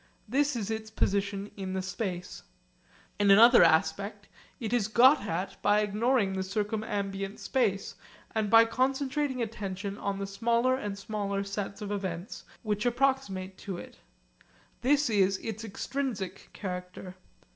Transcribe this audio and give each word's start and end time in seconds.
This 0.27 0.55
is 0.55 0.71
its 0.71 0.89
position 0.89 1.51
in 1.55 1.73
the 1.73 1.81
space. 1.83 2.41
In 3.19 3.29
another 3.29 3.61
aspect 3.63 4.27
it 4.59 4.73
is 4.73 4.87
got 4.87 5.21
at 5.27 5.61
by 5.61 5.81
ignoring 5.81 6.33
the 6.33 6.41
circumambient 6.41 7.37
space, 7.39 7.93
and 8.33 8.49
by 8.49 8.65
concentrating 8.65 9.43
attention 9.43 9.99
on 9.99 10.17
the 10.17 10.25
smaller 10.25 10.73
and 10.75 10.97
smaller 10.97 11.43
set 11.43 11.83
of 11.83 11.91
events 11.91 12.45
which 12.63 12.87
approximate 12.87 13.59
to 13.59 13.77
it. 13.77 13.99
This 14.81 15.07
is 15.07 15.37
its 15.37 15.63
extrinsic 15.63 16.49
character. 16.51 17.15